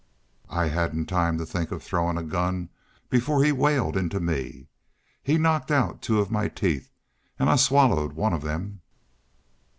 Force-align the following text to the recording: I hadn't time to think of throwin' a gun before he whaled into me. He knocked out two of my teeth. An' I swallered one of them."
I 0.49 0.69
hadn't 0.69 1.05
time 1.05 1.37
to 1.37 1.45
think 1.45 1.71
of 1.71 1.83
throwin' 1.83 2.17
a 2.17 2.23
gun 2.23 2.69
before 3.11 3.43
he 3.43 3.51
whaled 3.51 3.95
into 3.95 4.19
me. 4.19 4.65
He 5.21 5.37
knocked 5.37 5.69
out 5.69 6.01
two 6.01 6.19
of 6.19 6.31
my 6.31 6.47
teeth. 6.47 6.89
An' 7.37 7.47
I 7.47 7.55
swallered 7.55 8.13
one 8.13 8.33
of 8.33 8.41
them." 8.41 8.81